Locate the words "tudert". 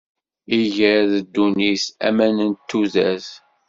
2.69-3.29